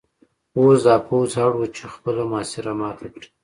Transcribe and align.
اوس 0.57 0.79
دا 0.87 0.95
پوځ 1.07 1.31
اړ 1.45 1.51
و 1.57 1.61
چې 1.75 1.83
خپله 1.93 2.23
محاصره 2.31 2.71
ماته 2.79 3.07
کړي 3.13 3.27